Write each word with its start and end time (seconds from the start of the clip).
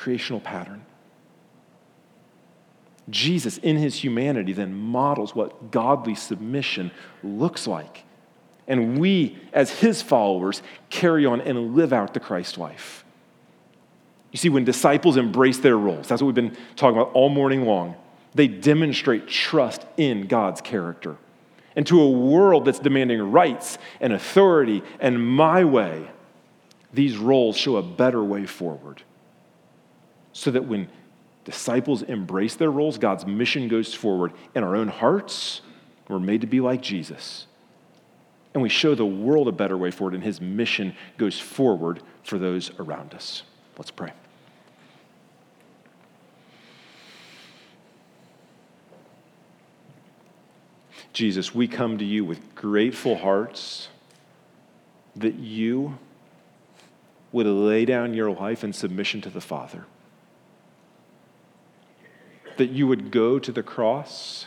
creational 0.00 0.40
pattern. 0.40 0.84
Jesus, 3.10 3.58
in 3.58 3.76
his 3.76 3.94
humanity, 3.94 4.52
then 4.52 4.74
models 4.74 5.34
what 5.34 5.70
godly 5.70 6.14
submission 6.14 6.90
looks 7.22 7.66
like. 7.66 8.04
And 8.66 8.98
we, 8.98 9.36
as 9.52 9.70
his 9.70 10.00
followers, 10.00 10.62
carry 10.88 11.26
on 11.26 11.40
and 11.40 11.74
live 11.74 11.92
out 11.92 12.14
the 12.14 12.20
Christ 12.20 12.56
life. 12.56 13.04
You 14.30 14.38
see, 14.38 14.48
when 14.48 14.64
disciples 14.64 15.16
embrace 15.16 15.58
their 15.58 15.76
roles, 15.76 16.08
that's 16.08 16.22
what 16.22 16.26
we've 16.26 16.34
been 16.34 16.56
talking 16.76 16.98
about 16.98 17.12
all 17.12 17.28
morning 17.28 17.66
long, 17.66 17.96
they 18.34 18.46
demonstrate 18.46 19.26
trust 19.26 19.84
in 19.96 20.28
God's 20.28 20.60
character. 20.60 21.16
And 21.74 21.86
to 21.88 22.00
a 22.00 22.08
world 22.08 22.64
that's 22.64 22.78
demanding 22.78 23.32
rights 23.32 23.76
and 24.00 24.12
authority 24.12 24.82
and 25.00 25.26
my 25.26 25.64
way, 25.64 26.08
these 26.92 27.16
roles 27.16 27.56
show 27.56 27.76
a 27.76 27.82
better 27.82 28.22
way 28.22 28.46
forward. 28.46 29.02
So 30.32 30.50
that 30.50 30.64
when 30.64 30.88
disciples 31.44 32.02
embrace 32.02 32.54
their 32.54 32.70
roles, 32.70 32.98
God's 32.98 33.26
mission 33.26 33.68
goes 33.68 33.94
forward. 33.94 34.32
In 34.54 34.62
our 34.62 34.76
own 34.76 34.88
hearts, 34.88 35.60
we're 36.08 36.18
made 36.18 36.40
to 36.42 36.46
be 36.46 36.60
like 36.60 36.82
Jesus. 36.82 37.46
And 38.52 38.62
we 38.62 38.68
show 38.68 38.94
the 38.94 39.06
world 39.06 39.48
a 39.48 39.52
better 39.52 39.78
way 39.78 39.90
forward, 39.90 40.14
and 40.14 40.24
his 40.24 40.40
mission 40.40 40.94
goes 41.16 41.38
forward 41.38 42.02
for 42.24 42.38
those 42.38 42.70
around 42.78 43.14
us. 43.14 43.42
Let's 43.78 43.90
pray. 43.90 44.12
Jesus, 51.12 51.54
we 51.54 51.68
come 51.68 51.98
to 51.98 52.04
you 52.04 52.24
with 52.24 52.54
grateful 52.54 53.16
hearts 53.16 53.88
that 55.16 55.34
you 55.34 55.98
would 57.32 57.46
lay 57.46 57.84
down 57.84 58.14
your 58.14 58.30
life 58.30 58.64
in 58.64 58.72
submission 58.72 59.20
to 59.22 59.30
the 59.30 59.40
Father. 59.40 59.86
That 62.60 62.72
you 62.72 62.86
would 62.88 63.10
go 63.10 63.38
to 63.38 63.52
the 63.52 63.62
cross 63.62 64.44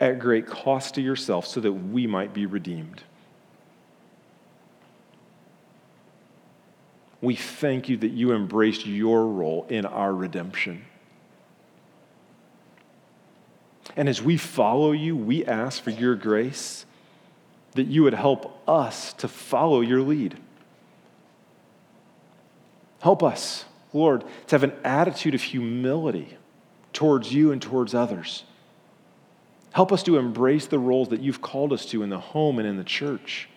at 0.00 0.18
great 0.18 0.48
cost 0.48 0.96
to 0.96 1.00
yourself 1.00 1.46
so 1.46 1.60
that 1.60 1.72
we 1.72 2.08
might 2.08 2.34
be 2.34 2.44
redeemed. 2.44 3.04
We 7.20 7.36
thank 7.36 7.88
you 7.88 7.96
that 7.98 8.10
you 8.10 8.32
embraced 8.32 8.84
your 8.84 9.28
role 9.28 9.64
in 9.68 9.86
our 9.86 10.12
redemption. 10.12 10.86
And 13.94 14.08
as 14.08 14.20
we 14.20 14.36
follow 14.36 14.90
you, 14.90 15.16
we 15.16 15.44
ask 15.44 15.80
for 15.80 15.90
your 15.90 16.16
grace 16.16 16.84
that 17.74 17.86
you 17.86 18.02
would 18.02 18.14
help 18.14 18.60
us 18.68 19.12
to 19.12 19.28
follow 19.28 19.82
your 19.82 20.00
lead. 20.00 20.36
Help 22.98 23.22
us, 23.22 23.66
Lord, 23.92 24.24
to 24.46 24.54
have 24.54 24.62
an 24.62 24.74
attitude 24.84 25.34
of 25.34 25.42
humility 25.42 26.36
towards 26.92 27.32
you 27.32 27.52
and 27.52 27.60
towards 27.60 27.94
others. 27.94 28.44
Help 29.72 29.92
us 29.92 30.02
to 30.02 30.18
embrace 30.18 30.66
the 30.66 30.78
roles 30.78 31.08
that 31.08 31.20
you've 31.20 31.40
called 31.40 31.72
us 31.72 31.86
to 31.86 32.02
in 32.02 32.10
the 32.10 32.20
home 32.20 32.58
and 32.58 32.68
in 32.68 32.76
the 32.76 32.84
church. 32.84 33.48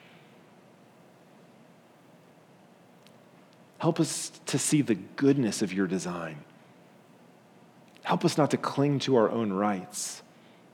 Help 3.79 3.99
us 3.99 4.31
to 4.45 4.57
see 4.57 4.81
the 4.81 4.95
goodness 4.95 5.61
of 5.61 5.73
your 5.73 5.87
design. 5.87 6.37
Help 8.03 8.23
us 8.23 8.37
not 8.37 8.51
to 8.51 8.57
cling 8.57 8.99
to 8.99 9.15
our 9.15 9.29
own 9.29 9.51
rights, 9.51 10.23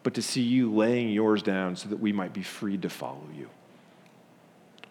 but 0.04 0.14
to 0.14 0.22
see 0.22 0.42
you 0.42 0.74
laying 0.74 1.10
yours 1.10 1.42
down 1.42 1.76
so 1.76 1.90
that 1.90 2.00
we 2.00 2.12
might 2.12 2.34
be 2.34 2.44
freed 2.44 2.82
to 2.84 2.90
follow 2.90 3.28
you. 3.36 3.50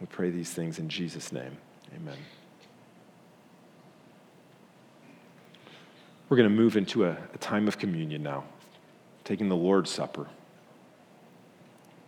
We 0.01 0.07
pray 0.07 0.31
these 0.31 0.51
things 0.51 0.79
in 0.79 0.89
Jesus' 0.89 1.33
name. 1.33 1.57
Amen. 1.95 2.17
We're 6.31 6.37
going 6.37 6.49
to 6.49 6.55
move 6.55 6.77
into 6.77 7.07
a, 7.07 7.17
a 7.35 7.39
time 7.39 7.67
of 7.67 7.77
communion 7.77 8.23
now, 8.23 8.45
taking 9.25 9.49
the 9.49 9.57
Lord's 9.57 9.91
Supper. 9.91 10.29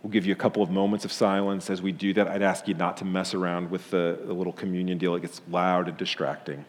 We'll 0.01 0.11
give 0.11 0.25
you 0.25 0.31
a 0.31 0.37
couple 0.37 0.63
of 0.63 0.69
moments 0.69 1.03
of 1.03 1.11
silence 1.11 1.69
as 1.69 1.81
we 1.81 1.91
do 1.91 2.13
that. 2.13 2.29
I'd 2.29 2.41
ask 2.41 2.65
you 2.69 2.73
not 2.73 2.95
to 2.97 3.05
mess 3.05 3.33
around 3.33 3.69
with 3.69 3.91
the, 3.91 4.17
the 4.25 4.31
little 4.31 4.53
communion 4.53 4.97
deal, 4.97 5.13
it 5.15 5.21
gets 5.23 5.41
loud 5.49 5.89
and 5.89 5.97
distracting. 5.97 6.63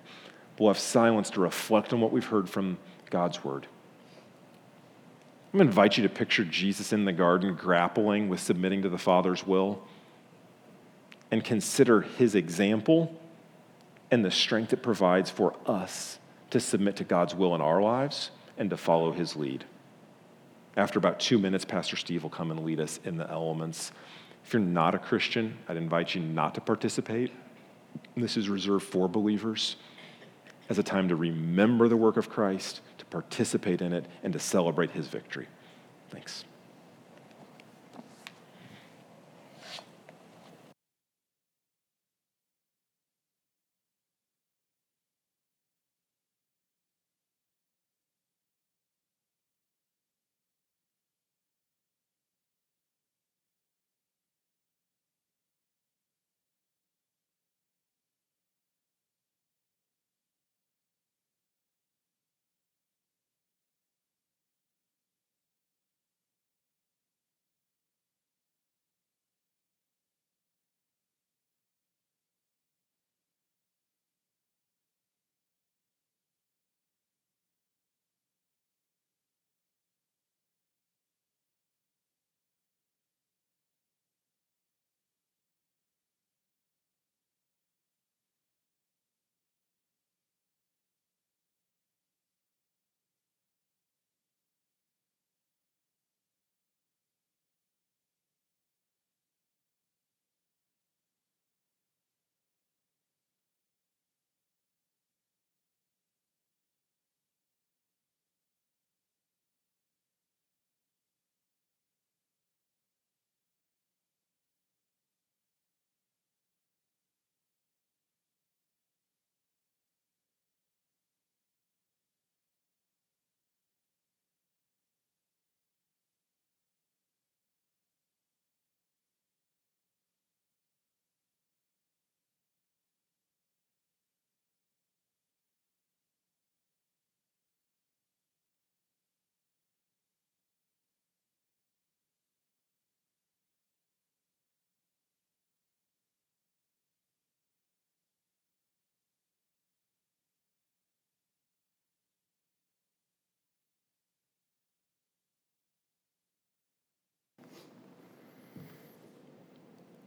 We'll 0.58 0.68
have 0.68 0.80
silence 0.80 1.30
to 1.30 1.40
reflect 1.40 1.92
on 1.92 2.00
what 2.00 2.10
we've 2.10 2.26
heard 2.26 2.50
from 2.50 2.76
God's 3.08 3.44
word. 3.44 3.68
I'm 5.52 5.58
going 5.58 5.68
to 5.68 5.70
invite 5.70 5.96
you 5.96 6.02
to 6.02 6.08
picture 6.08 6.44
Jesus 6.44 6.92
in 6.92 7.04
the 7.04 7.12
garden 7.12 7.54
grappling 7.54 8.28
with 8.28 8.40
submitting 8.40 8.82
to 8.82 8.88
the 8.88 8.98
Father's 8.98 9.46
will 9.46 9.80
and 11.30 11.44
consider 11.44 12.00
his 12.00 12.34
example 12.34 13.14
and 14.10 14.24
the 14.24 14.32
strength 14.32 14.72
it 14.72 14.82
provides 14.82 15.30
for 15.30 15.54
us 15.66 16.18
to 16.54 16.60
submit 16.60 16.94
to 16.94 17.02
God's 17.02 17.34
will 17.34 17.56
in 17.56 17.60
our 17.60 17.82
lives 17.82 18.30
and 18.56 18.70
to 18.70 18.76
follow 18.76 19.10
his 19.10 19.34
lead. 19.34 19.64
After 20.76 21.00
about 21.00 21.18
two 21.18 21.36
minutes, 21.36 21.64
Pastor 21.64 21.96
Steve 21.96 22.22
will 22.22 22.30
come 22.30 22.52
and 22.52 22.64
lead 22.64 22.78
us 22.78 23.00
in 23.02 23.16
the 23.16 23.28
elements. 23.28 23.90
If 24.44 24.52
you're 24.52 24.62
not 24.62 24.94
a 24.94 25.00
Christian, 25.00 25.58
I'd 25.68 25.76
invite 25.76 26.14
you 26.14 26.20
not 26.20 26.54
to 26.54 26.60
participate. 26.60 27.32
This 28.16 28.36
is 28.36 28.48
reserved 28.48 28.86
for 28.86 29.08
believers 29.08 29.74
as 30.68 30.78
a 30.78 30.84
time 30.84 31.08
to 31.08 31.16
remember 31.16 31.88
the 31.88 31.96
work 31.96 32.16
of 32.16 32.30
Christ, 32.30 32.82
to 32.98 33.04
participate 33.06 33.82
in 33.82 33.92
it, 33.92 34.06
and 34.22 34.32
to 34.32 34.38
celebrate 34.38 34.92
his 34.92 35.08
victory. 35.08 35.48
Thanks. 36.10 36.44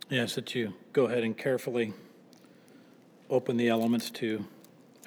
Yes, 0.10 0.36
that 0.36 0.56
you 0.56 0.74
go 0.94 1.08
ahead 1.08 1.26
and 1.26 1.38
carefully 1.38 1.94
open 3.30 3.58
the 3.58 3.68
elements 3.68 4.10
to 4.12 4.46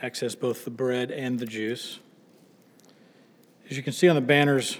access 0.02 0.34
both 0.34 0.66
the 0.66 0.70
bread 0.70 1.10
and 1.10 1.38
the 1.38 1.46
juice. 1.46 2.00
As 3.70 3.78
you 3.78 3.82
can 3.82 3.94
see 3.94 4.10
on 4.10 4.14
the 4.14 4.20
banners 4.20 4.76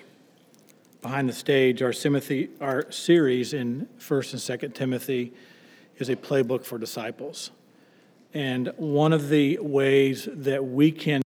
behind 1.01 1.27
the 1.27 1.33
stage, 1.33 1.81
our, 1.81 1.95
Timothy, 1.95 2.51
our 2.61 2.93
series 2.93 3.55
in 3.55 3.89
1st 3.99 4.51
and 4.51 4.61
2nd 4.61 4.75
Timothy 4.75 5.33
is 5.97 6.11
a 6.11 6.17
playbook 6.17 6.67
for 6.67 6.77
disciples. 6.77 7.51
And 8.35 8.75
one 8.77 9.15
of 9.15 9.31
the 9.31 9.57
ways 9.63 10.29
that 10.31 10.67
we 10.67 10.93
can 10.93 11.19